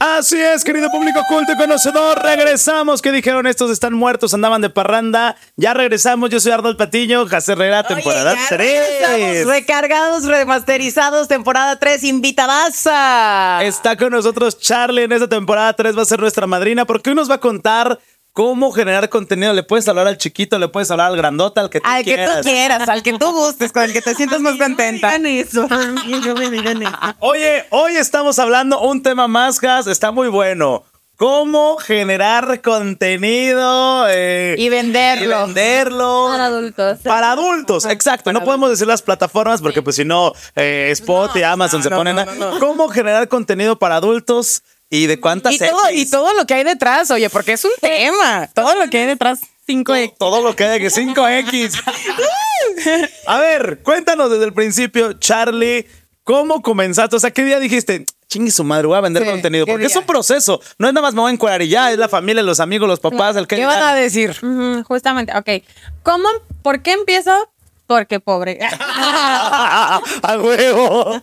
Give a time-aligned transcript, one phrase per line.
[0.00, 3.02] Así es, querido público culto y conocedor, regresamos.
[3.02, 3.68] ¿Qué dijeron estos?
[3.72, 5.34] Están muertos, andaban de parranda.
[5.56, 8.58] Ya regresamos, yo soy Arnold Patiño, José Herrera, temporada Oye, ya 3.
[8.58, 13.64] regresamos, recargados, remasterizados, temporada 3, invitadaza.
[13.64, 17.16] Está con nosotros Charlie en esta temporada 3, va a ser nuestra madrina, porque hoy
[17.16, 17.98] nos va a contar
[18.38, 19.52] cómo generar contenido.
[19.52, 22.14] Le puedes hablar al chiquito, le puedes hablar al grandota, al que tú Al que
[22.14, 22.36] quieras.
[22.36, 25.16] tú quieras, al que tú gustes, con el que te sientas más contenta.
[25.16, 25.66] eso.
[25.66, 26.92] No me digan eso.
[27.18, 30.84] Oye, hoy estamos hablando un tema más, Gas, está muy bueno.
[31.16, 35.24] Cómo generar contenido eh, Y venderlo.
[35.24, 36.26] y venderlo.
[36.30, 36.98] Para adultos.
[37.02, 38.32] Para adultos, exacto.
[38.32, 42.20] No podemos decir las plataformas porque pues si no, eh, Spot y Amazon se ponen
[42.20, 42.26] a...
[42.60, 46.64] ¿Cómo generar contenido para adultos y de cuántas Y todo, y todo lo que hay
[46.64, 48.48] detrás, oye, porque es un tema.
[48.54, 49.40] Todo lo que hay detrás.
[49.66, 50.14] 5X.
[50.18, 51.82] Todo lo que hay que 5X.
[53.26, 55.86] A ver, cuéntanos desde el principio, Charlie,
[56.24, 57.16] ¿cómo comenzaste?
[57.16, 58.06] O sea, ¿qué día dijiste?
[58.28, 59.64] Chingue su madre, voy a vender Sí, contenido.
[59.66, 60.60] ¿qué Porque es un proceso.
[60.78, 62.88] No es nada más me voy a encuadrar y ya, es la familia, los amigos,
[62.88, 63.56] los papás, el que.
[63.56, 64.36] ¿Qué van a decir?
[64.42, 65.64] Ujú, justamente, ok.
[66.02, 66.28] ¿Cómo,
[66.62, 67.50] ¿Por qué empiezo?
[67.88, 68.58] Porque pobre.
[68.80, 70.00] a
[70.38, 71.22] huevo.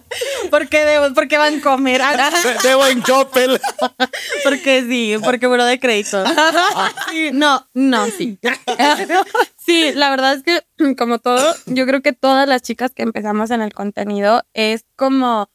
[0.50, 2.02] porque, debo, porque van a comer.
[2.64, 3.62] De, de buen Coppel.
[4.44, 6.24] porque sí, porque buro de crédito.
[7.34, 8.40] No, no, sí.
[9.58, 10.64] Sí, la verdad es que,
[10.98, 15.50] como todo, yo creo que todas las chicas que empezamos en el contenido es como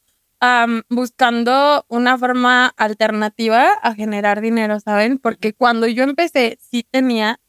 [0.89, 5.19] buscando una forma alternativa a generar dinero, ¿saben?
[5.19, 7.41] Porque cuando yo empecé, sí tenía,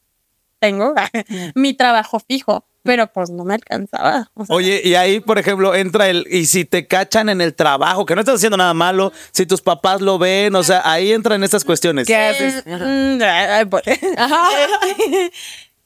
[0.58, 0.94] tengo
[1.54, 4.30] mi trabajo fijo, pero pues no me alcanzaba.
[4.34, 6.26] O sea, Oye, y ahí, por ejemplo, entra el.
[6.30, 9.60] Y si te cachan en el trabajo, que no estás haciendo nada malo, si tus
[9.60, 12.06] papás lo ven, o sea, ahí entran estas cuestiones.
[12.06, 12.64] ¿Qué haces?
[12.66, 13.22] Mm.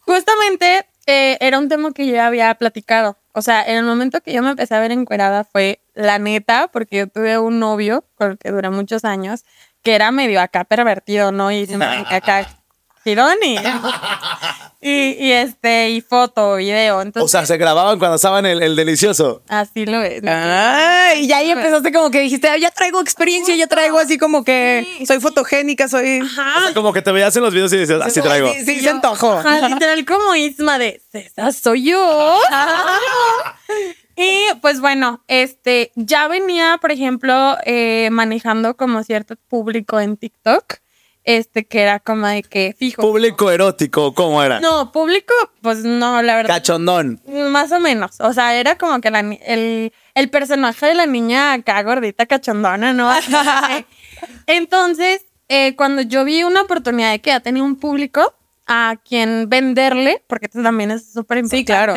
[0.01, 3.19] Justamente eh, era un tema que yo ya había platicado.
[3.33, 6.69] O sea, en el momento que yo me empecé a ver encuerada fue la neta,
[6.73, 9.45] porque yo tuve un novio con el que duré muchos años,
[9.83, 11.53] que era medio acá pervertido, ¿no?
[11.53, 12.49] Y siempre acá
[13.07, 13.57] gironi.
[14.79, 17.01] Y, y este, y foto, video.
[17.03, 19.43] Entonces, O sea, se grababan cuando estaban el, el delicioso.
[19.49, 20.23] así lo es.
[20.25, 24.17] Ah, y ya ahí empezaste como que dijiste, "Ah, ya traigo experiencia, ya traigo así
[24.17, 26.21] como que soy fotogénica, soy...
[26.21, 28.53] O sea, como que te veías en los videos y dices, así traigo.
[28.53, 29.33] Sí, sí, se antojó.
[29.33, 32.39] Ajá, literal como Isma de, esa soy yo.
[34.17, 40.75] y pues bueno, este, ya venía, por ejemplo, eh, manejando como cierto público en TikTok,
[41.27, 43.03] este, que era como de que fijo.
[43.03, 44.61] Público erótico, ¿cómo era?
[44.61, 46.55] No, público, pues no, la verdad.
[46.55, 47.21] Cachondón.
[47.51, 48.21] Más o menos.
[48.21, 52.93] O sea, era como que la el, el personaje de la niña acá gordita cachondona,
[52.93, 53.13] ¿no?
[54.47, 58.33] Entonces, eh, cuando yo vi una oportunidad de que ya tenía un público
[58.69, 61.59] a quien venderle, porque esto también es súper importante.
[61.59, 61.95] Sí, claro.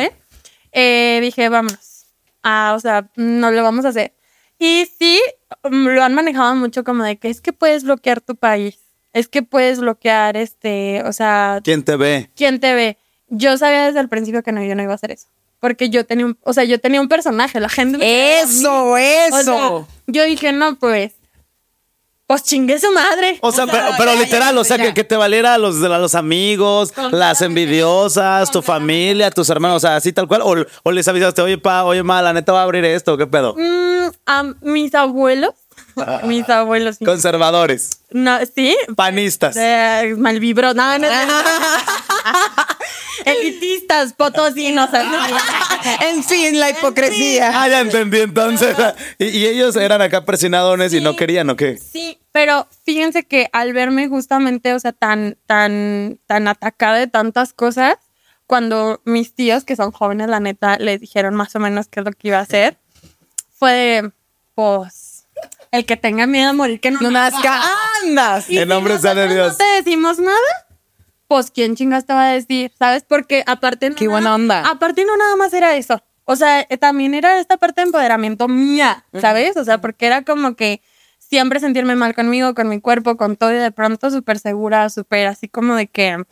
[0.72, 2.06] eh, dije, vámonos.
[2.42, 4.12] Ah, o sea, no lo vamos a hacer.
[4.58, 5.20] Y sí,
[5.62, 8.89] mm, lo han manejado mucho como de que es que puedes bloquear tu país.
[9.12, 12.30] Es que puedes bloquear este, o sea, ¿Quién te ve?
[12.36, 12.96] ¿quién te ve?
[13.28, 15.28] Yo sabía desde el principio que no, yo no iba a hacer eso.
[15.60, 18.40] Porque yo tenía un, o sea, yo tenía un personaje, la gente me.
[18.40, 19.86] Eso, O sea, eso.
[20.06, 21.12] yo dije, no, pues,
[22.26, 23.38] pues chingue su madre.
[23.42, 24.84] O sea, pero, pero ya, literal, ya, o sea, ya.
[24.84, 29.78] que, que te valiera a los, a los amigos, las envidiosas, tu familia, tus hermanos,
[29.78, 30.40] o sea, así tal cual.
[30.42, 33.26] O, o les avisaste, oye, pa, oye, ma, la neta va a abrir esto, ¿qué
[33.26, 33.54] pedo?
[33.58, 35.54] Mm, a mis abuelos,
[36.24, 37.04] mis abuelos, sí.
[37.04, 39.56] Conservadores, No, sí, panistas.
[39.56, 41.08] eh, malvibro, no, no,
[43.24, 44.90] elitistas, potosinos.
[46.02, 47.52] En fin, la hipocresía.
[47.54, 48.76] Ah, ya entendí entonces.
[49.18, 51.78] Y, y ellos eran acá presionadones y no querían, ¿o qué?
[51.78, 57.54] Sí, pero fíjense que al verme justamente, o sea, tan, tan, tan atacada de tantas
[57.54, 57.94] cosas,
[58.46, 62.06] cuando mis tíos, que son jóvenes, la neta, les dijeron más o menos qué es
[62.06, 62.76] lo que iba a hacer,
[63.54, 64.10] fue de,
[64.54, 65.09] pues,
[65.72, 67.62] el que tenga miedo a morir, que no, No nazca.
[68.04, 68.48] Andas.
[68.50, 69.52] Y En si nombre sale Dios.
[69.52, 70.38] No te decimos nada,
[71.28, 72.72] pues, ¿quién chingas te va a decir?
[72.78, 73.04] ¿Sabes?
[73.06, 73.90] Porque aparte.
[73.90, 74.68] no Qué nada- buena onda.
[74.68, 76.02] Aparte, no nada más era eso.
[76.24, 79.56] O sea, eh, también era esta parte de empoderamiento mía, ¿sabes?
[79.56, 80.80] O sea, porque era como que
[81.18, 85.26] siempre sentirme mal conmigo, con mi cuerpo, con todo y de pronto súper segura, súper
[85.28, 86.24] así como de que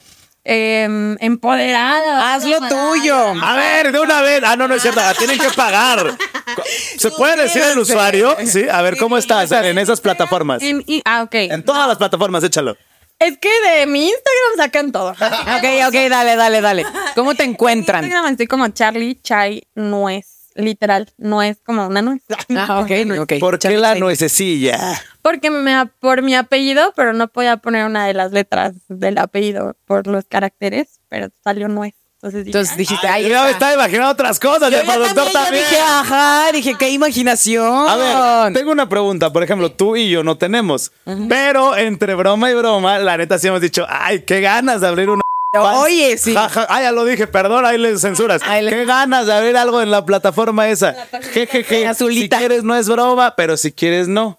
[0.45, 2.35] em, empoderada.
[2.35, 3.17] Haz lo tuyo.
[3.43, 4.43] A ver, de una vez.
[4.45, 5.01] Ah, no, no es cierto.
[5.01, 6.17] la Tienen que pagar.
[6.99, 8.37] ¿Se puede decir el usuario?
[8.47, 8.67] Sí.
[8.71, 10.63] A ver, ¿cómo estás en esas plataformas?
[10.63, 11.35] En- y- ah, ok.
[11.35, 12.77] En todas las plataformas, échalo.
[13.19, 15.11] Es que de mi Instagram sacan todo.
[15.21, 16.87] Ok, ok, dale, dale, dale.
[17.15, 18.05] ¿Cómo te encuentran?
[18.05, 20.38] Instagram estoy como Charlie Chai Nuez.
[20.61, 22.21] Literal, nuez como una nuez.
[22.57, 22.91] Ah, ok,
[23.21, 23.33] ok.
[23.39, 24.77] ¿Por qué la nuececilla?
[25.23, 29.77] Porque me, por mi apellido, pero no podía poner una de las letras del apellido
[29.87, 31.95] por los caracteres, pero salió nuez.
[32.21, 34.73] Entonces, dije, Entonces "Ay, dijiste, ay, Yo ya me estaba imaginando otras cosas.
[34.73, 35.65] Yo el ya productor también, ya también.
[35.65, 37.89] dije, ajá, dije, qué imaginación.
[37.89, 37.97] A
[38.45, 39.33] ver, tengo una pregunta.
[39.33, 40.91] Por ejemplo, tú y yo no tenemos.
[41.29, 45.09] Pero entre broma y broma, la neta sí hemos dicho, ay, qué ganas de abrir
[45.11, 45.23] una.
[45.53, 46.35] Oye, sí.
[46.35, 46.67] Ja, ja.
[46.69, 48.43] Ah, ya lo dije, perdón, ahí le censuras.
[48.45, 50.95] Ahí le- Qué ganas de abrir algo en la plataforma esa.
[51.33, 51.87] Jejeje.
[51.87, 52.37] Azulita.
[52.37, 54.39] Si quieres no es broma, pero si quieres no.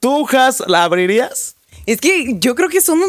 [0.00, 1.54] ¿Tú, Has, la abrirías?
[1.86, 3.00] Es que yo creo que son,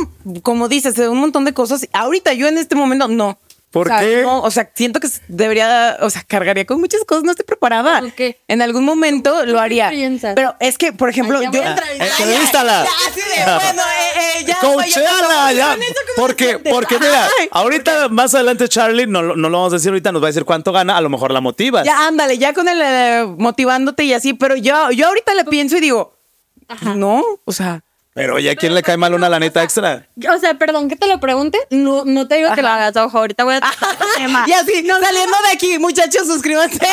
[0.44, 1.88] como dices, un montón de cosas.
[1.92, 3.38] Ahorita yo en este momento no.
[3.72, 4.22] ¿Por O sea, qué?
[4.24, 8.00] no, o sea, siento que debería, o sea, cargaría con muchas cosas, no estoy preparada.
[8.00, 8.40] ¿Por qué?
[8.48, 9.92] En algún momento lo haría.
[9.92, 10.34] piensas?
[10.34, 11.64] Pero es que, por ejemplo, Ay, ya yo.
[12.04, 12.84] Entrevístala.
[12.84, 14.58] Ya, así de, bueno, eh, eh, ya.
[14.60, 15.74] Coachéala, ya.
[15.76, 15.84] Como
[16.16, 19.90] Porque, porque mira, Ay, ahorita más adelante Charlie, no, lo- no lo vamos a decir
[19.90, 21.86] ahorita, nos va a decir cuánto gana, a lo mejor la motivas.
[21.86, 25.78] Ya, ándale, ya con el eh, motivándote y así, pero yo, yo ahorita le pienso
[25.78, 26.16] y digo,
[26.96, 27.84] no, o sea,
[28.16, 30.08] Pero oye, ¿a quién le cae mal una laneta extra?
[30.36, 31.60] O sea, perdón que te lo pregunte.
[31.70, 33.18] No, no te digo que lo hagas, ojo.
[33.20, 33.64] Ahorita voy a el
[34.18, 34.46] tema.
[34.48, 36.80] y así, saliendo de aquí, muchachos, suscríbanse.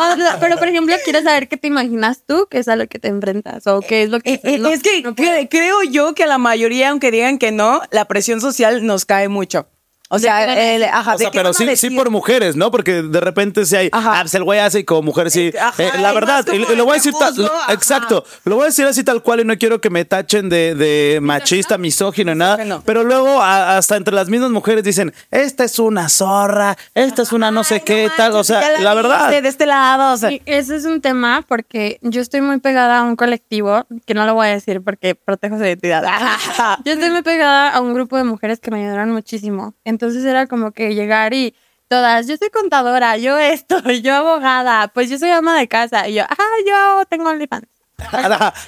[0.00, 2.86] O sea, Pero, por ejemplo, quiero saber qué te imaginas tú que es a lo
[2.88, 4.34] que te enfrentas o qué es lo que...
[4.34, 7.52] Eh, eh, lo- es que no creo yo que a la mayoría, aunque digan que
[7.52, 9.68] no, la presión social nos cae mucho.
[10.10, 12.70] O ¿De sea, el- ajá, O ¿de sea, pero sí, sí por mujeres, ¿no?
[12.70, 14.12] Porque de repente si hay, Ajá.
[14.18, 15.52] ah, pues el güey hace y como mujer sí.
[15.60, 17.34] Ajá, Eh, la y verdad, y, y lo voy a decir tal,
[17.68, 20.74] exacto, lo voy a decir así tal cual y no quiero que me tachen de,
[20.74, 25.64] de machista, misógino y nada, pero luego a- hasta entre las mismas mujeres dicen, esta
[25.64, 28.94] es una zorra, esta es una no sé Ay, qué, no tal, o sea, la
[28.94, 29.28] verdad.
[29.30, 32.98] De este lado, o sea, Sí, ese es un tema porque yo estoy muy pegada
[33.00, 36.02] a un colectivo, que no lo voy a decir porque protejo su identidad.
[36.84, 39.74] Yo estoy muy pegada a un grupo de mujeres que me ayudaron muchísimo.
[39.98, 41.56] Entonces era como que llegar y
[41.88, 46.08] todas, yo soy contadora, yo esto, yo abogada, pues yo soy ama de casa.
[46.08, 47.66] Y yo, ah, yo tengo OnlyFans.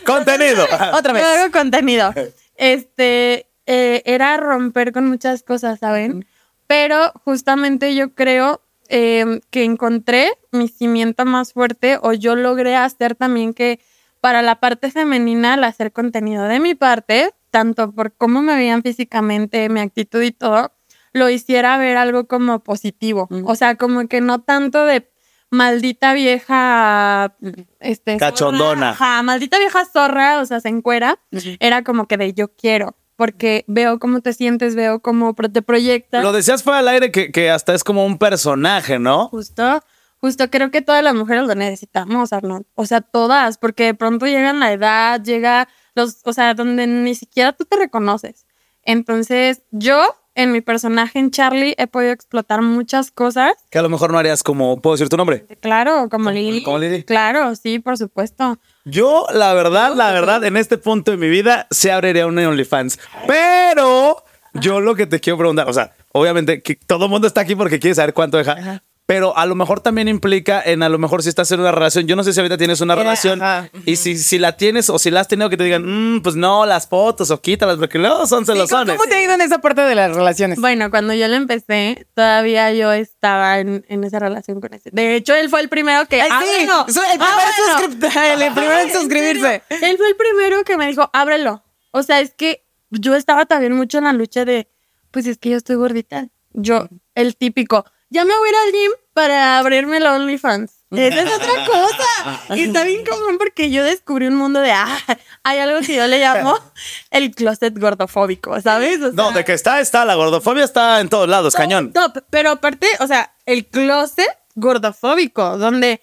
[0.04, 0.66] Contenido.
[0.92, 1.22] otra vez.
[1.22, 2.12] Yo hago contenido.
[2.56, 6.26] Este, eh, era romper con muchas cosas, ¿saben?
[6.66, 13.14] Pero justamente yo creo eh, que encontré mi cimiento más fuerte o yo logré hacer
[13.14, 13.78] también que
[14.20, 18.82] para la parte femenina, al hacer contenido de mi parte, tanto por cómo me veían
[18.82, 20.72] físicamente, mi actitud y todo,
[21.12, 23.28] lo hiciera ver algo como positivo.
[23.44, 25.10] O sea, como que no tanto de
[25.50, 27.36] maldita vieja,
[27.80, 28.94] este, Cachondona.
[28.94, 31.18] zorra, ajá, maldita vieja zorra, o sea, se encuera.
[31.58, 36.22] Era como que de yo quiero, porque veo cómo te sientes, veo cómo te proyectas.
[36.22, 39.28] Lo decías fuera al aire que, que hasta es como un personaje, ¿no?
[39.28, 39.82] Justo,
[40.18, 42.66] justo creo que todas las mujeres lo necesitamos, Arnold.
[42.74, 47.14] O sea, todas, porque de pronto llega la edad, llega los, o sea, donde ni
[47.16, 48.46] siquiera tú te reconoces.
[48.82, 53.52] Entonces, yo en mi personaje en Charlie he podido explotar muchas cosas.
[53.70, 55.46] Que a lo mejor no harías como, ¿puedo decir tu nombre?
[55.60, 56.62] Claro, como Lili.
[56.62, 57.02] como Lili.
[57.02, 58.58] Claro, sí, por supuesto.
[58.84, 62.98] Yo, la verdad, la verdad, en este punto de mi vida, se abriría un OnlyFans.
[63.26, 64.24] Pero
[64.54, 67.54] yo lo que te quiero preguntar, o sea, obviamente que todo el mundo está aquí
[67.54, 68.82] porque quiere saber cuánto deja.
[69.10, 72.06] Pero a lo mejor también implica en a lo mejor si estás en una relación.
[72.06, 73.68] Yo no sé si ahorita tienes una Era- relación ajá.
[73.84, 76.36] y si, si la tienes o si la has tenido que te digan, "Mm, pues
[76.36, 78.96] no, las fotos o quítalas porque luego son ¿cómo, celosones.
[78.96, 80.60] cómo te ha ido en esa parte de las relaciones?
[80.60, 84.90] Bueno, cuando yo le empecé, todavía yo estaba en, en esa relación con ese.
[84.92, 86.22] De hecho, él fue el primero que.
[86.22, 86.42] Ay, "Ah,
[86.86, 88.44] sí, soy el ah, primer bueno".
[88.46, 89.62] el primero en suscribirse.
[89.70, 91.64] Él fue el primero que me dijo, ábrelo.
[91.90, 94.68] O sea, es que yo estaba también mucho en la lucha de,
[95.10, 96.28] pues es que yo estoy gordita.
[96.52, 96.86] Yo,
[97.16, 100.72] el típico, ya me voy a ir al gym para abrirme la OnlyFans.
[100.90, 102.56] Esa es otra cosa.
[102.56, 104.98] Y está bien común porque yo descubrí un mundo de, ah,
[105.44, 106.58] hay algo que yo le llamo
[107.10, 109.00] el closet gordofóbico, ¿sabes?
[109.00, 110.04] O No, de que está, está.
[110.04, 111.92] La gordofobia está en todos lados, cañón.
[111.94, 116.00] no, p- pero aparte, o sea, el closet gordofóbico, donde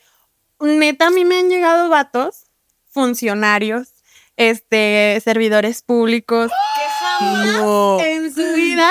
[0.62, 2.44] neta a mí me han llegado vatos,
[2.90, 3.90] funcionarios,
[4.38, 8.00] este, servidores públicos, que jamás No.
[8.00, 8.90] en su vida,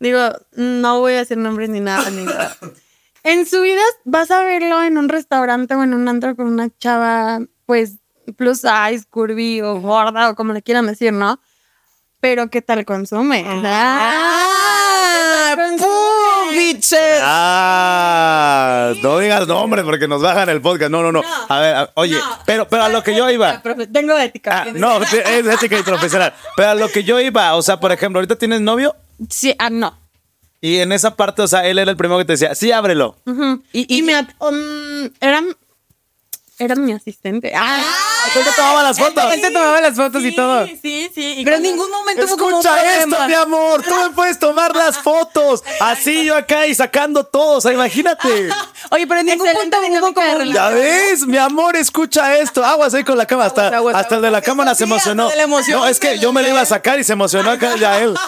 [0.00, 0.20] digo,
[0.52, 2.56] no voy a decir nombres ni nada, ni nada.
[3.22, 6.68] En su vida vas a verlo en un restaurante o en un antro con una
[6.78, 7.94] chava, pues,
[8.36, 11.40] plus size, curvy o gorda o como le quieran decir, ¿no?
[12.20, 13.44] Pero ¿qué tal consume?
[13.46, 15.54] ¡Ah!
[15.78, 17.20] ¡Pum, bitches!
[17.22, 20.90] Ah, no digas nombres porque nos bajan el podcast.
[20.90, 21.22] No, no, no.
[21.48, 22.38] A ver, a- oye, No.
[22.46, 23.60] pero, pero a lo que yo iba.
[23.62, 24.62] Profe, Tengo ética.
[24.62, 26.32] Ah, no, es ética y profesional.
[26.56, 28.94] Pero a lo que yo iba, o sea, por ejemplo, ahorita tienes novio
[29.30, 29.96] Sí, ah, no.
[30.60, 33.16] y en esa parte, o sea, él era el primero que te decía, sí, ábrelo.
[33.26, 33.62] Ujú.
[33.72, 34.18] Y- Y, me...
[34.38, 35.42] um, era,
[36.58, 37.52] era mi asistente.
[37.54, 37.82] Ah,
[38.32, 39.24] ¿Tú te tomabas las fotos?
[39.32, 40.66] Él te tomaba las fotos y todo.
[40.66, 41.34] Sí, sí.
[41.38, 43.82] y Pero en ningún momento hubo como Escucha esto, mi amor.
[43.82, 45.62] Tú me puedes tomar las fotos.
[45.80, 47.58] Así yo acá y sacando todo.
[47.58, 48.48] O sea, imagínate.
[48.90, 50.38] Oye, pero en ningún Excelente punto hubo como...
[50.38, 50.54] relación.
[50.54, 52.64] Ya ves, mi amor, escucha esto.
[52.64, 53.48] Aguas ahí con la cámara.
[53.48, 55.28] Hasta, Aguas, aguas, hasta el de la cámara se emocionó.
[55.28, 55.78] de la emoción.
[55.80, 58.14] No, es que yo me le iba a sacar y se emocionó acá ya él.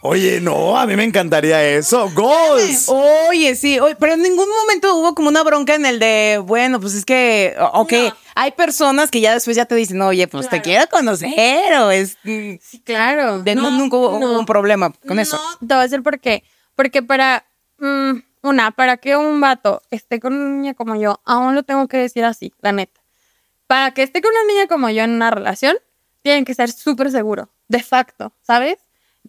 [0.00, 2.08] Oye, no, a mí me encantaría eso.
[2.14, 2.88] Goals.
[2.88, 6.78] Oye, sí, oye, pero en ningún momento hubo como una bronca en el de, bueno,
[6.80, 7.92] pues es que, ok,
[8.36, 12.16] hay personas que ya después ya te dicen, oye, pues te quiero conocer, o es...
[12.22, 13.42] mm, Sí, claro.
[13.42, 15.36] De no, nunca hubo, hubo un problema con eso.
[15.60, 16.44] No, te voy a decir por qué.
[16.76, 17.44] Porque para,
[17.78, 21.88] mm, una, para que un vato esté con una niña como yo, aún lo tengo
[21.88, 23.00] que decir así, la neta.
[23.66, 25.76] Para que esté con una niña como yo en una relación,
[26.22, 28.76] tienen que ser súper seguro, de facto, ¿sabes?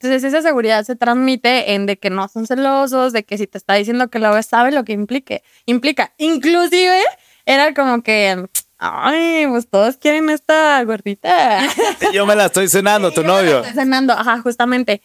[0.01, 3.58] Entonces esa seguridad se transmite en de que no son celosos, de que si te
[3.58, 6.13] está diciendo que lo ves, sabe lo que implique, implica.
[6.18, 7.01] Inclusive
[7.46, 11.60] era como que, ay, pues todos quieren esta gordita.
[12.13, 13.60] Yo me la estoy cenando, tu novio.
[13.60, 15.01] Está cenando, ajá, justamente.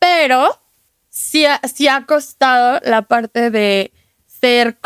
[0.00, 0.60] Pero
[1.08, 3.92] sí ha, sí ha costado la parte de
[4.26, 4.76] ser,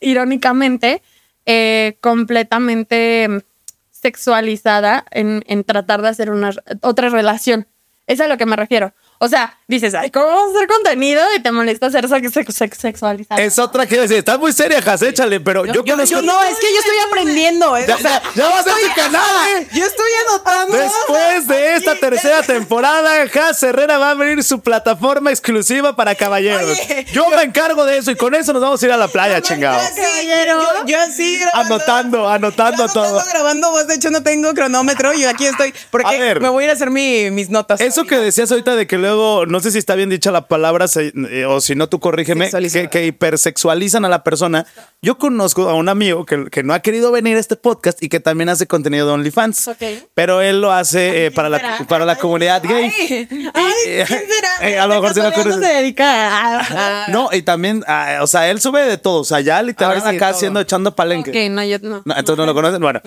[0.00, 1.02] irónicamente,
[1.44, 3.44] eh, completamente
[3.90, 7.68] sexualizada en, en tratar de hacer una otra relación.
[8.08, 8.94] Es a lo que me refiero.
[9.20, 11.20] O sea, dices, ay, ¿cómo vamos a hacer contenido?
[11.36, 13.40] Y te molesta ser sex- sex- sex- sexualizada.
[13.42, 16.22] Es otra que decir, estás muy seria, Jas, échale, pero yo, Yo, yo conozco.
[16.22, 17.76] no, es que yo estoy aprendiendo.
[17.76, 17.84] ¿eh?
[17.88, 19.66] Ya- o sea, ya va a ser estoy- tu canal, ¿eh?
[19.72, 20.76] Yo estoy anotando.
[20.76, 26.78] Después de esta tercera temporada, Jas Herrera va a abrir su plataforma exclusiva para caballeros.
[26.78, 29.08] Oye, yo me encargo de eso y con eso nos vamos a ir a la
[29.08, 29.78] playa, chingado.
[29.78, 31.74] Yo así, yo, yo así grabando.
[31.74, 33.24] Anotando, anotando Yo todo.
[33.32, 35.74] grabando voz, de hecho no tengo cronómetro y aquí estoy.
[35.90, 36.40] Porque A ver.
[36.40, 37.80] me voy a ir a hacer mi- mis notas.
[37.80, 40.86] Eso que decías ahorita de que luego, no sé si está bien dicha la palabra,
[40.96, 44.66] eh, o si no tú corrígeme, que, que hipersexualizan a la persona.
[45.00, 48.08] Yo conozco a un amigo que, que no ha querido venir a este podcast y
[48.08, 49.68] que también hace contenido de OnlyFans.
[49.68, 49.82] Ok.
[50.14, 52.92] Pero él lo hace eh, para, la, para la comunidad gay.
[52.98, 54.48] Ay, ay, ¿quién será?
[54.68, 55.52] eh, a lo mejor se me ocurre.
[55.54, 57.08] se dedica a...
[57.08, 57.84] No, y también,
[58.20, 59.20] o sea, él sube de todo.
[59.20, 60.36] O sea, ya literal sí, acá todo.
[60.36, 61.30] haciendo, echando palenque.
[61.30, 62.02] Ok, no, yo no.
[62.04, 62.80] No, entonces no lo conocen.
[62.80, 63.00] Bueno,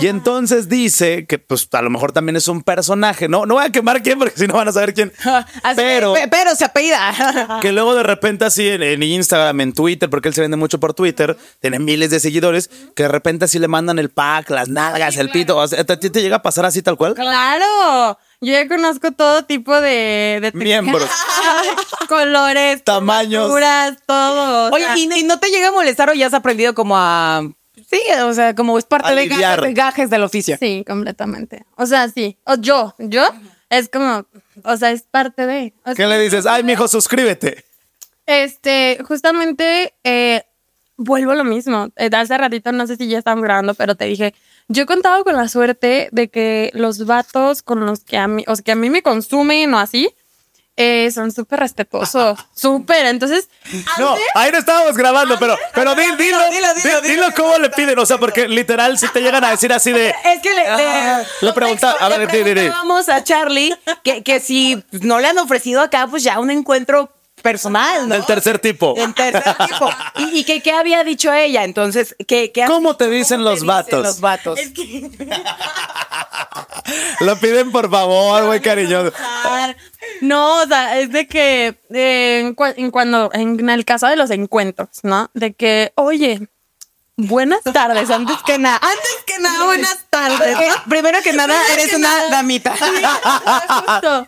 [0.00, 3.28] y entonces dice que, pues, a lo mejor también es un personaje.
[3.28, 5.12] No, no voy a quemar quién porque si no van a saber quién.
[5.62, 7.58] Así- Pero pe- pero se apellida.
[7.62, 10.78] que luego de repente así en, en Instagram, en Twitter, porque él se vende mucho
[10.80, 14.68] por Twitter, tiene miles de seguidores, que de repente así le mandan el pack, las
[14.68, 15.56] nalgas, el pito.
[15.56, 17.14] O sea, ¿A ti te llega a pasar así tal cual?
[17.14, 21.08] Claro, yo ya conozco todo tipo de, Miembros.
[22.08, 23.50] colores, Tamaños.
[24.06, 24.70] todo.
[24.72, 27.42] Oye, sea, ¿y, y no te llega a molestar o ya has aprendido como a.
[27.88, 30.56] Sí, o sea, como es parte de gajes, de gajes del oficio.
[30.58, 31.64] sí, completamente.
[31.76, 32.38] O sea, sí.
[32.44, 33.22] O yo, yo
[33.70, 34.26] es como,
[34.64, 35.74] o sea, es parte de.
[35.84, 36.46] o ¿Qué le dices?
[36.46, 37.64] Ay, mijo, suscríbete.
[38.26, 40.42] Este, justamente, eh,
[40.96, 41.88] vuelvo a lo mismo.
[41.96, 44.34] Eh, hace ratito, no sé si ya estamos grabando, pero te dije,
[44.68, 48.44] yo he contado con la suerte de que los vatos con los que a mí,
[48.46, 50.10] o sea, que a mí me consumen o así,
[50.76, 52.38] eh, son súper respetuosos.
[52.54, 53.06] Súper.
[53.06, 53.48] Entonces,
[53.98, 57.58] No, ahí no estábamos grabando, pero, pero di- dilo, dilo, dilo, di- dilo, dilo cómo
[57.58, 57.98] le piden.
[57.98, 60.10] O sea, porque literal, si te llegan a decir así de.
[60.24, 65.18] Es que le, Ah, le pregunta- a ver, preguntábamos a Charlie que, que si no
[65.20, 67.10] le han ofrecido acá, pues ya un encuentro
[67.42, 68.14] personal, ¿no?
[68.14, 68.94] Del tercer tipo.
[68.96, 69.88] En tercer tipo.
[70.18, 71.64] Y, y que qué había dicho ella.
[71.64, 74.02] Entonces, ¿qué, qué ¿Cómo te dicen cómo los te vatos?
[74.02, 74.58] Los vatos.
[77.20, 79.12] Lo piden por favor, güey, cariñoso.
[80.20, 84.16] no, o sea, es de que eh, en, cua- en cuando, en el caso de
[84.16, 85.30] los encuentros, ¿no?
[85.34, 86.48] De que, oye,
[87.16, 88.76] buenas tardes, antes que nada.
[88.82, 90.58] Antes que nada, buenas tardes.
[90.60, 92.74] Eh, Primero que nada, eres una damita.
[92.76, 94.26] Justo.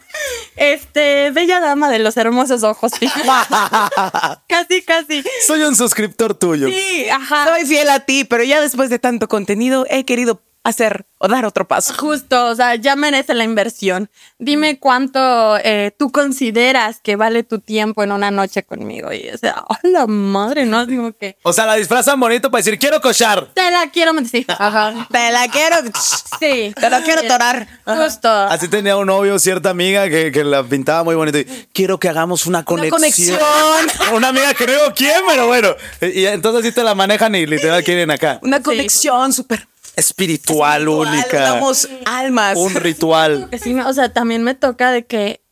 [0.56, 2.92] Este, bella dama de los hermosos ojos.
[4.48, 5.22] casi, casi.
[5.46, 6.68] Soy un suscriptor tuyo.
[6.68, 7.46] Sí, ajá.
[7.46, 11.44] Soy fiel a ti, pero ya después de tanto contenido he querido hacer o dar
[11.44, 11.94] otro paso.
[11.94, 14.10] Justo, o sea, ya merece la inversión.
[14.38, 19.12] Dime cuánto eh, tú consideras que vale tu tiempo en una noche conmigo.
[19.12, 20.64] Y o sea, ¡a la madre!
[20.64, 23.48] No digo que O sea, la disfrazan bonito para decir, quiero cochar.
[23.54, 24.46] te la quiero decir.
[24.58, 25.08] Ajá.
[25.10, 25.76] Te la quiero.
[26.38, 26.72] Sí.
[26.78, 27.66] Te la quiero torar.
[27.84, 28.28] Justo.
[28.28, 31.38] Así tenía un novio, cierta amiga que, que la pintaba muy bonito.
[31.38, 33.38] Y, quiero que hagamos una conexión.
[33.38, 34.14] conexión.
[34.14, 35.74] Una amiga que no digo quién, pero bueno.
[36.00, 38.38] Y, y entonces sí te la manejan y literal quieren acá.
[38.42, 39.66] Una conexión súper
[39.98, 41.48] Espiritual, única.
[41.48, 42.56] Somos almas.
[42.56, 43.48] Un ritual.
[43.60, 45.42] Sí, o sea, también me toca de que,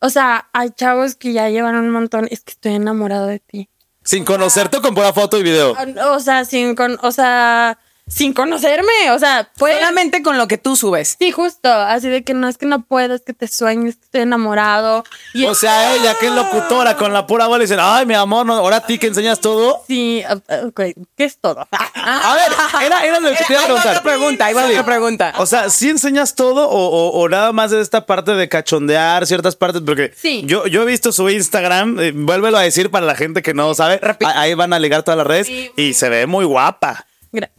[0.00, 3.70] o sea, hay chavos que ya llevan un montón, es que estoy enamorado de ti.
[4.04, 5.74] Sin conocerte con pura foto y video.
[6.12, 7.78] O sea, sin con, o sea,
[8.08, 11.16] sin conocerme, o sea, pues Solamente con lo que tú subes.
[11.18, 13.96] Sí, justo, así de que no es que no puedo, es que te sueño, es
[13.96, 15.04] que estoy enamorado.
[15.34, 18.14] Y O sea, ella que es locutora con la pura bola y dicen, ay, mi
[18.14, 19.82] amor, no, ahora a ti que enseñas todo.
[19.86, 20.80] sí, ah, ah, ok,
[21.16, 21.66] ¿qué es todo?
[21.94, 23.90] A ver, era, era lo que te iba a preguntar.
[23.96, 24.72] otra pregunta, ahí va Sí.
[24.72, 25.34] otra pregunta.
[25.38, 29.26] O sea, ¿sí enseñas todo o, o- o nada más de esta parte de cachondear
[29.26, 29.82] ciertas partes?
[29.84, 30.42] Porque Sí.
[30.46, 33.74] yo, yo he visto su Instagram, eh, vuélvelo a decir para la gente que no
[33.74, 34.00] sabe.
[34.02, 35.70] Ah, Ahí van a ligar todas las redes Sí.
[35.76, 37.04] y se ve muy guapa.
[37.32, 37.50] Gra-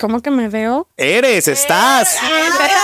[0.00, 0.88] ¿Cómo que me veo?
[0.96, 2.16] Eres, estás.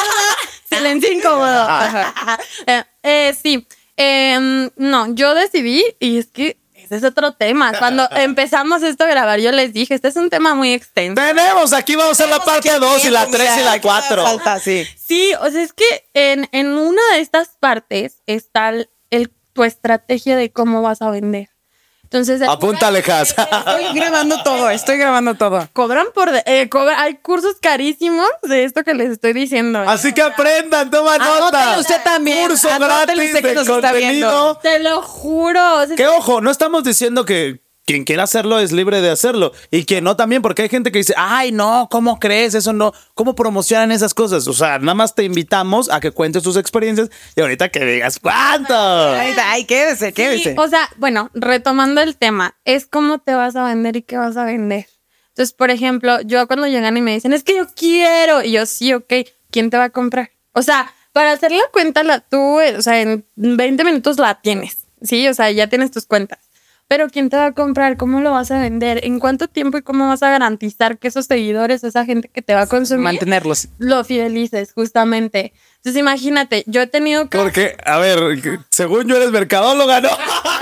[0.69, 1.63] Silencio incómodo.
[1.63, 2.39] Ajá.
[2.67, 3.67] Eh, eh, sí.
[3.97, 7.73] Em, no, yo decidí, y es que ese es otro tema.
[7.79, 11.15] Cuando empezamos esto a grabar, yo les dije, este es un tema muy extenso.
[11.23, 14.23] Tenemos, aquí vamos a la parte 2 y la 3 y la 4.
[14.23, 14.87] Falta, sí.
[15.03, 19.65] Sí, o sea, es que en, en una de estas partes está el, el- tu
[19.65, 21.49] estrategia de cómo vas a vender.
[22.07, 23.31] Entonces, Apúntale, Has.
[23.37, 25.69] Estoy grabando todo, estoy grabando todo.
[25.73, 26.31] cobran por...
[26.31, 29.81] de- eh, hay cursos carísimos de esto que les estoy diciendo.
[29.81, 31.79] Así que aprendan, toma nota.
[31.81, 34.29] Usted también, Curso gratis usted que de nos está viendo.
[34.31, 34.59] contenido.
[34.63, 35.77] Te lo juro.
[35.83, 39.53] o sea, Que ojo, no estamos diciendo que quien quiera hacerlo es libre de hacerlo.
[39.71, 42.55] Y quien no también, porque hay gente que dice, ay, no, ¿cómo crees?
[42.55, 42.93] Eso no.
[43.15, 44.47] ¿Cómo promocionan esas cosas?
[44.49, 48.19] O sea, nada más te invitamos a que cuentes tus experiencias y ahorita que digas
[48.19, 48.75] cuánto.
[48.77, 50.51] Ay, ay, quédese, quédese.
[50.51, 54.17] Sí, o sea, bueno, retomando el tema, es cómo te vas a vender y qué
[54.17, 54.87] vas a vender.
[55.29, 58.67] Entonces, por ejemplo, yo cuando llegan y me dicen, es que yo quiero, y yo
[58.67, 59.13] sí, ok,
[59.51, 60.31] ¿quién te va a comprar?
[60.53, 64.41] O sea, para hacer la cuenta, la, tú, eh, o sea, en 20 minutos la
[64.41, 65.29] tienes, ¿sí?
[65.29, 66.46] O sea, ya tienes tus cuentas.
[66.89, 67.97] Pero ¿quién te va a comprar?
[67.97, 69.01] ¿Cómo lo vas a vender?
[69.05, 72.55] ¿En cuánto tiempo y cómo vas a garantizar que esos seguidores, esa gente que te
[72.55, 73.69] va a consumir, Mantenerlos.
[73.79, 75.53] lo fidelices, justamente?
[75.77, 77.39] Entonces, imagínate, yo he tenido que...
[77.39, 78.39] Porque, a ver,
[78.71, 80.11] según yo eres mercadóloga, ¿no?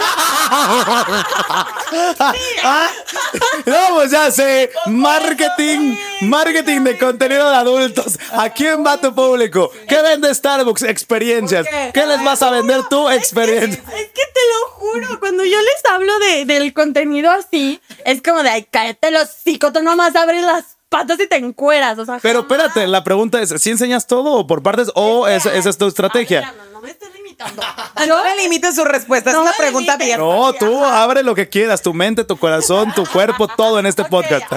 [3.66, 4.70] No, pues ya sé.
[4.86, 8.18] Marketing, marketing de contenido de adultos.
[8.32, 9.70] ¿A quién va tu público?
[9.88, 10.82] ¿Qué vende Starbucks?
[10.82, 11.66] Experiencias.
[11.92, 13.08] ¿Qué les vas a vender tú?
[13.08, 13.78] Experiencias.
[13.78, 18.42] Es que te lo juro, cuando yo les hablo de, del contenido así, es como
[18.42, 22.20] de, ay, cállate los hocico, tú nomás abres las patas y te encueras, o sea.
[22.22, 22.58] Pero jamás.
[22.58, 25.86] espérate, la pregunta es, ¿si enseñas todo o por partes o esa, esa es tu
[25.86, 26.54] estrategia?
[26.56, 27.62] no, no me estés limitando.
[28.06, 30.14] No me limite su respuesta, es una pregunta limite.
[30.14, 30.24] abierta.
[30.24, 34.04] No, tú abre lo que quieras, tu mente, tu corazón, tu cuerpo, todo en este
[34.04, 34.44] podcast.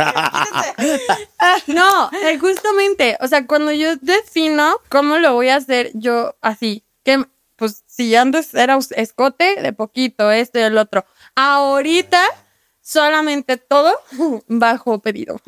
[1.67, 6.84] No, eh, justamente, o sea, cuando yo defino cómo lo voy a hacer, yo así,
[7.03, 7.25] que
[7.56, 12.22] pues si antes era escote de poquito, esto y el otro, ahorita
[12.88, 14.00] solamente todo
[14.48, 15.41] bajo pedido.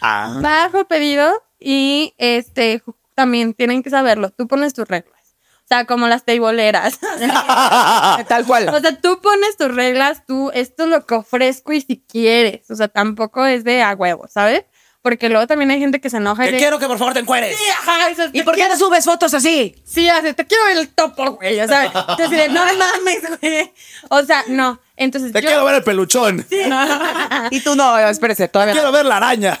[0.00, 0.38] Ah.
[0.40, 2.82] bajo pedido y este
[3.14, 4.30] también tienen que saberlo.
[4.30, 5.18] Tú pones tus reglas.
[5.64, 6.98] O sea, como las teiboleras.
[8.28, 8.70] Tal cual.
[8.70, 12.70] o sea, tú pones tus reglas, tú, esto es lo que ofrezco y si quieres.
[12.70, 14.64] O sea, tampoco es de a huevo, ¿sabes?
[15.08, 17.14] Porque luego también hay gente que se enoja y Te de- quiero que por favor
[17.14, 17.56] te encueres.
[17.56, 19.74] Sí, ajá, eso, ¿Y te por qué no subes fotos así?
[19.86, 21.90] Sí, así, te quiero ver el topo, güey, ¿sabes?
[21.94, 23.72] Entonces, de, no mames, güey.
[24.10, 24.78] O sea, no.
[24.96, 26.46] Entonces, Te yo- quiero ver el peluchón.
[27.50, 28.80] Y tú no, espérese, Te todavía no.
[28.80, 29.58] quiero ver la araña.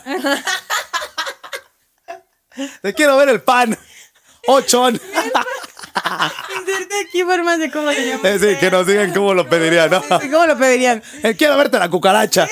[2.82, 3.78] Te quiero ver el pan.
[4.48, 5.00] Ochón.
[6.58, 8.28] Inserte aquí formas de cómo se llama.
[8.28, 10.02] Eh, sí, que nos digan cómo lo pedirían, ¿no?
[10.02, 11.02] ¿Cómo lo pedirían?
[11.22, 12.46] Eh, quiero verte la cucaracha.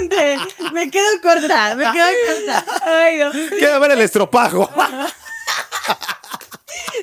[0.00, 0.72] Exactamente.
[0.72, 2.64] Me quedo corta, me quedo corta.
[2.84, 3.30] Ay, no.
[3.58, 4.70] Quiero ver el estropajo.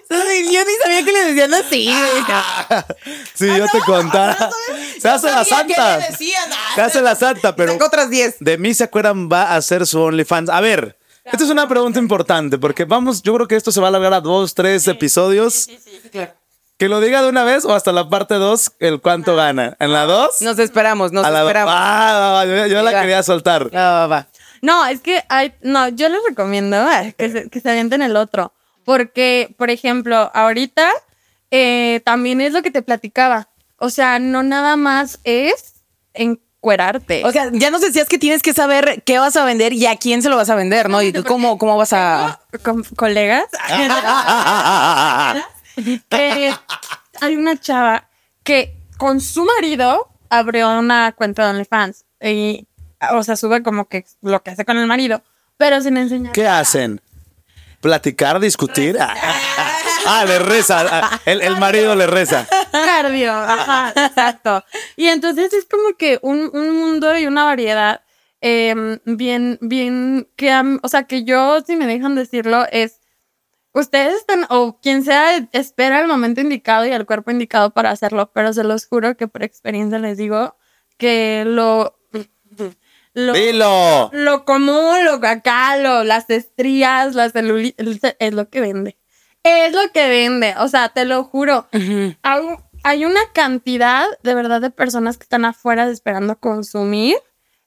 [0.09, 1.85] Yo ni sabía que le decían así.
[1.85, 2.83] güey.
[3.33, 4.49] Si yo te contara.
[4.99, 5.95] Se hace la santa.
[5.95, 6.01] ah.
[6.75, 8.37] Se hace la santa, pero Tengo otras 10.
[8.39, 10.49] de mí se acuerdan va a hacer su OnlyFans.
[10.49, 13.87] A ver, esta es una pregunta importante porque vamos, yo creo que esto se va
[13.87, 15.67] a alargar a dos, tres episodios.
[16.79, 19.75] Que lo diga de una vez o hasta la parte dos, el cuánto gana.
[19.81, 20.41] ¿En la dos?
[20.41, 21.73] Nos esperamos, nos la esperamos.
[21.77, 23.01] Ah, va, va, yo, yo la Va.
[23.01, 23.65] quería soltar.
[23.75, 24.27] Va, va, va.
[24.61, 28.15] No, es que hay, no, yo les recomiendo eh, que se, que se avienten el
[28.15, 28.53] otro.
[28.85, 30.89] Porque, por ejemplo, ahorita
[31.51, 33.49] eh, también es lo que te platicaba.
[33.75, 35.73] O sea, no nada más es
[36.13, 37.25] encuerarte.
[37.25, 39.97] O sea, ya nos decías que tienes que saber qué vas a vender y a
[39.97, 41.01] quién se lo vas a vender, ¿no?
[41.01, 42.39] Y tú cómo, cómo vas a.
[42.63, 43.47] con colegas.
[46.09, 46.53] que
[47.21, 48.09] hay una chava
[48.43, 52.67] que con su marido abrió una cuenta de OnlyFans y,
[53.11, 55.23] o sea, sube como que lo que hace con el marido,
[55.57, 56.33] pero sin enseñar.
[56.33, 57.01] ¿Qué hacen?
[57.81, 58.97] ¿Platicar, discutir?
[58.99, 59.15] Ah,
[60.05, 60.85] ah, le reza.
[60.89, 62.45] ah, El, el marido le reza.
[62.71, 64.63] Cardio, ajá, exacto.
[64.97, 68.01] Y entonces es como que un, un mundo y una variedad
[68.41, 72.98] eh, bien, bien, que, o sea, que yo, si me dejan decirlo, es,
[73.73, 78.31] ustedes están, o quien sea, espera el momento indicado y el cuerpo indicado para hacerlo,
[78.33, 80.55] pero se los juro que por experiencia les digo
[80.97, 81.99] que lo...
[83.13, 84.09] lo Dilo.
[84.13, 88.97] lo común, lo acá, lo, las estrías, la celulitis, es lo que vende.
[89.43, 91.67] Es lo que vende, o sea, te lo juro.
[91.71, 92.41] hay,
[92.83, 97.17] hay una cantidad de verdad de personas que están afuera esperando consumir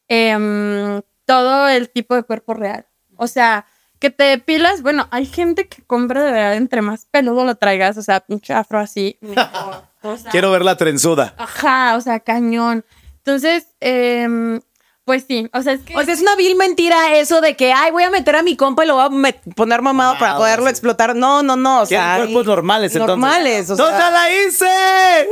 [0.09, 2.87] em, todo el tipo de cuerpo real.
[3.17, 3.67] O sea,
[4.03, 7.97] que te depilas, bueno, hay gente que compra de verdad entre más peludo lo traigas,
[7.97, 9.17] o sea, pinche afro así.
[9.21, 9.85] mejor.
[10.03, 11.35] O sea, Quiero ver la trenzuda.
[11.39, 12.85] Ajá, o sea, cañón.
[13.19, 14.61] Entonces, em,
[15.05, 15.97] Pues sí, o sea, es que...
[15.97, 18.57] O sea, es una vil mentira eso de que, ay, voy a meter a mi
[18.57, 21.15] compa y lo voy a poner mamado para poderlo explotar.
[21.15, 21.83] No, no, no.
[21.83, 23.17] O ¿Quieren sea, cuerpos normales, entonces?
[23.19, 23.99] Normales, o ¡No sea.
[23.99, 25.29] te la hice!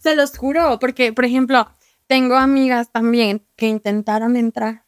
[0.00, 1.68] Se los juro, porque, por ejemplo,
[2.06, 4.84] tengo amigas también que intentaron entrar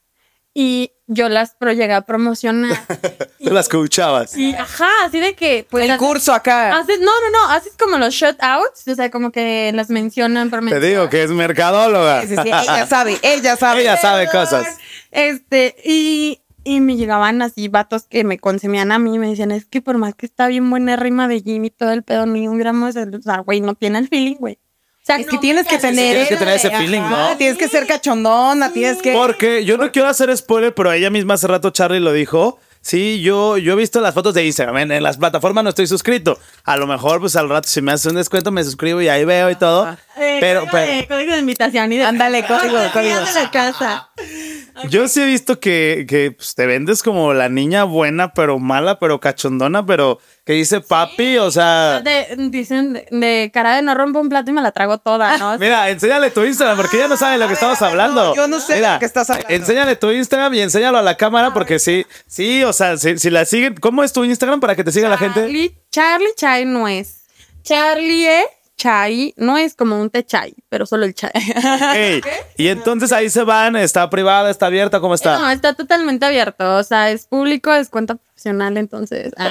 [0.54, 2.78] y yo las pro llegué a promocionar.
[3.44, 4.36] Tú las escuchabas.
[4.36, 5.84] y, ajá, así de que, pues...
[5.86, 6.76] El haces- curso acá.
[6.78, 10.64] Haces, no, no, no, haces como los shutouts, o sea, como que las mencionan por
[10.64, 12.22] Te digo que es mercadóloga.
[12.22, 13.82] Sí, sí, sí, ella sabe, ella sabe.
[13.82, 14.66] Ella sabe cosas.
[15.10, 19.50] Este, y, y me llegaban así vatos que me consumían a mí y me decían,
[19.50, 22.26] es que por más que está bien buena rima de Jimmy y todo el pedo,
[22.26, 24.58] ni un gramo O sea, güey, no tiene el feeling, güey.
[25.02, 26.12] O sea, Es no que tienes que tener.
[26.12, 27.36] Tienes que tener ese feeling, Ajá, ¿no?
[27.38, 29.12] Tienes que ser cachondona, tienes que.
[29.12, 32.58] Porque yo no quiero hacer spoiler, pero ella misma hace rato Charlie lo dijo.
[32.82, 34.78] Sí, yo, yo he visto las fotos de Instagram.
[34.78, 36.38] En, en las plataformas no estoy suscrito.
[36.64, 39.24] A lo mejor, pues al rato, si me haces un descuento, me suscribo y ahí
[39.26, 39.86] veo y todo.
[40.16, 42.04] Eh, Pero, código, pero de, código de invitación y de...
[42.04, 43.16] Ándale, código, código.
[43.20, 44.08] de la casa.
[44.88, 48.98] Yo sí he visto que, que pues, te vendes como la niña buena, pero mala,
[48.98, 52.00] pero cachondona, pero que dice papi, o sea.
[52.00, 55.36] De- dicen de, de cara de no rompo un plato y me la trago toda,
[55.38, 55.58] ¿no?
[55.60, 58.34] Mira, enséñale tu Instagram, porque ella no sabe de lo que estamos hablando.
[58.34, 59.52] yo no sé de Mira, lo que estás hablando.
[59.54, 63.30] Enséñale tu Instagram y enséñalo a la cámara, porque sí, sí, o sea, si, si
[63.30, 65.40] la siguen, ¿cómo es tu Instagram para que te siga la gente?
[65.40, 67.22] Charlie, Charlie Chai no es.
[67.62, 68.42] Charlie E.
[68.80, 71.30] Chai no es como un té chai, pero solo el chai.
[71.94, 72.22] Ey,
[72.56, 75.38] y entonces ahí se van, está privada, está abierta, ¿cómo está?
[75.38, 76.76] No, está totalmente abierto.
[76.76, 79.34] O sea, es público, es cuenta profesional, entonces.
[79.36, 79.50] ah,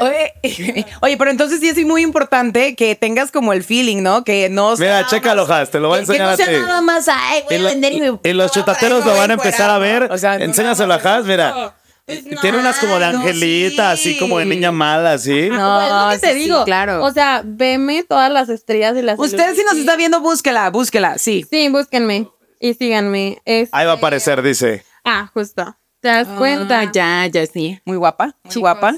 [0.00, 0.32] Oye,
[1.02, 4.22] oye, pero entonces sí es muy importante que tengas como el feeling, ¿no?
[4.22, 6.36] Que no sea Mira, chécalo, Has, te lo voy a que- que enseñar no a
[6.36, 6.52] sea ti.
[6.52, 9.34] nada más, ay, voy Y, a vender y me- y los chutateros lo van a
[9.34, 10.04] empezar a ver.
[10.04, 11.74] O sea, no Enséñaselo a Has, mira.
[12.08, 14.10] Pues no, Tiene unas como de no, angelita, sí.
[14.12, 15.48] así como de niña mala, así.
[15.50, 16.64] No, Pues, es lo que te sí, sí, digo.
[16.64, 17.04] claro.
[17.04, 19.18] O sea, veme todas las estrellas y las.
[19.18, 21.44] Usted si nos está viendo, búsquela, búsquela, sí.
[21.50, 22.28] Sí, búsquenme
[22.60, 23.42] y síganme.
[23.44, 24.84] Es- Ahí va a aparecer, dice.
[25.04, 25.76] Ah, justo.
[26.00, 26.80] ¿Te das cuenta?
[26.80, 27.78] Ah, ya, ya sí.
[27.84, 28.60] Muy guapa, muy Chicos.
[28.60, 28.94] guapa,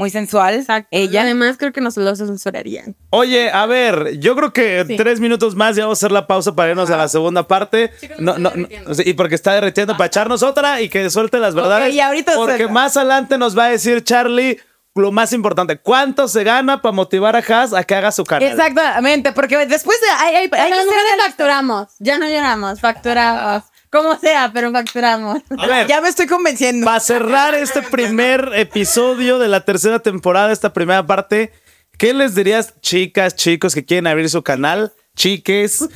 [0.00, 0.54] muy sensual.
[0.54, 0.88] Exacto.
[0.90, 1.22] Ella.
[1.22, 2.96] Además, creo que nos lo censurarían.
[3.10, 4.96] Oye, a ver, yo creo que Sí.
[4.96, 7.92] tres minutos más y vamos a hacer la pausa para irnos a la segunda parte.
[8.18, 11.54] No, no, no, sí, y porque está derritiendo para echarnos otra y que suelte las
[11.54, 11.94] verdades.
[11.94, 12.72] y ahorita porque suelta.
[12.72, 14.58] más adelante nos va a decir Charlie
[14.96, 18.48] lo más importante, ¿cuánto se gana para motivar a Haas a que haga su canal?
[18.50, 20.06] Exactamente, porque después de.
[20.18, 20.84] Hay, hay, hay que
[21.16, 21.88] no facturamos.
[22.00, 23.62] Ya no lloramos, facturamos.
[23.90, 25.40] Como sea, pero facturamos.
[25.58, 26.84] A ver, Ya me estoy convenciendo.
[26.86, 31.52] para cerrar este primer episodio de la tercera temporada, esta primera parte,
[31.98, 34.92] ¿qué les dirías, chicas, chicos que quieren abrir su canal?
[35.16, 35.86] Chiques.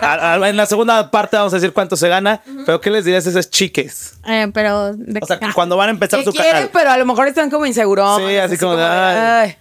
[0.00, 3.04] A- a- en la segunda parte vamos a decir cuánto se gana, pero ¿qué les
[3.04, 4.14] dirías a esas chiques?
[4.26, 4.94] Eh, pero.
[4.94, 5.46] ¿de O sea, qué?
[5.54, 6.70] cuando van a empezar Que su quieren, canal.
[6.72, 8.16] pero a lo mejor están como inseguros.
[8.26, 9.56] Sí, así como de, ay.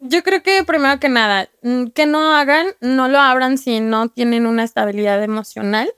[0.00, 4.08] Yo creo que primero que nada, mm, que no hagan, no lo abran si no
[4.08, 5.90] tienen una estabilidad emocional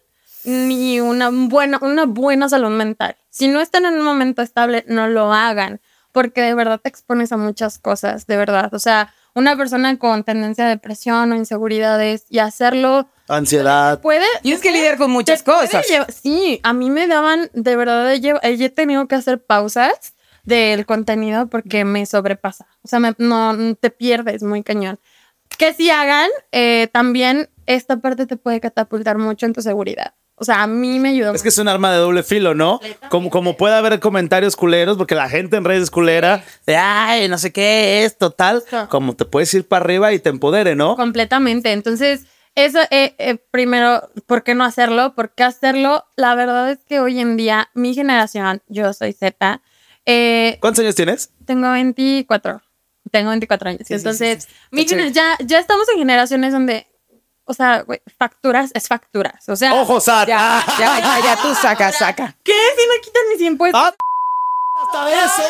[0.48, 3.16] ni una buena, una buena salud mental.
[3.30, 5.80] Si no están en un momento estable, no lo hagan,
[6.12, 8.72] porque de verdad te expones a muchas cosas, de verdad.
[8.74, 14.00] O sea, una persona con tendencia a depresión o inseguridades y hacerlo Ansiedad.
[14.00, 14.24] puede...
[14.42, 15.87] Tienes que lidiar con muchas cosas.
[15.87, 20.14] llevar- sí, a mí me daban, de verdad, he, lle- he tenido que hacer pausas
[20.44, 22.66] del contenido porque me sobrepasa.
[22.82, 24.98] O sea, me- no te pierdes muy cañón.
[25.56, 30.14] Que si hagan, eh, también esta parte te puede catapultar mucho en tu seguridad.
[30.40, 31.33] O sea, a mí me ayudó.
[31.35, 32.81] Es que es un arma de doble filo, ¿no?
[33.11, 37.29] Como, como puede haber comentarios culeros, porque la gente en redes es culera, de ay,
[37.29, 38.77] no sé qué, esto, tal, Sí.
[38.88, 40.96] como te puedes ir para arriba y te empodere, ¿no?
[40.96, 41.72] Completamente.
[41.72, 42.24] Entonces,
[42.55, 45.14] eso, eh, eh, primero, ¿por qué no hacerlo?
[45.14, 46.05] ¿Por qué hacerlo?
[46.16, 49.61] La verdad es que hoy en día, mi generación, yo soy Z,
[50.11, 51.31] eh, ¿Cuántos años tienes?
[51.44, 52.62] Tengo 24.
[53.11, 53.83] Tengo 24 años.
[53.87, 54.51] sí, Entonces, sí,
[54.87, 54.94] sí.
[54.96, 56.87] mi ya, ya estamos en generaciones donde,
[57.48, 59.48] o sea, güey, facturas es facturas.
[59.48, 60.28] O sea, ¡Ojo, Sat!
[60.28, 62.37] Ya, ya, ya, ya, tú saca, saca.
[62.44, 63.80] ¿qué si me quitan mis impuestos?
[63.82, 63.94] Ah,
[64.82, 65.42] ¡Hasta eso!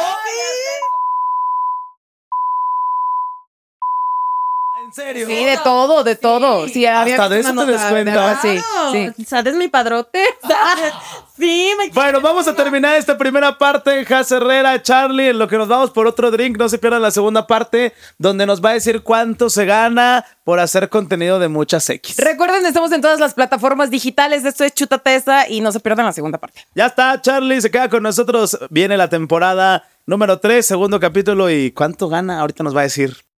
[4.88, 5.27] ¿En serio?
[5.27, 6.66] Sí, de todo, de todo.
[6.66, 8.42] Sí, había Hasta de eso te descuentas.
[8.42, 8.64] ¿verdad?
[8.90, 9.24] Sí.
[9.27, 10.24] ¿Sabes mi padrote?
[11.38, 14.07] sí, me Bueno, vamos a terminar esta primera parte.
[14.07, 16.57] Jas Herrera, Charlie, en lo que nos vamos por otro drink.
[16.57, 20.59] No se pierdan la segunda parte, donde nos va a decir cuánto se gana por
[20.59, 22.16] hacer contenido de muchas X.
[22.16, 24.42] Recuerden, estamos en todas las plataformas digitales.
[24.46, 26.64] Esto es Chutatesa y no se pierdan la segunda parte.
[26.74, 28.59] Ya está, Charlie se queda con nosotros.
[28.70, 31.51] Viene la temporada número 3, segundo capítulo.
[31.51, 32.40] ¿Y cuánto gana?
[32.40, 33.27] Ahorita nos va a decir.